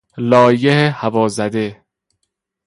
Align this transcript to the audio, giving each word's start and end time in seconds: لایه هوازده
لایه 0.29 0.77
هوازده 0.99 1.67